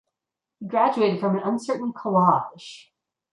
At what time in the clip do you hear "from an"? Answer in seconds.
1.19-1.43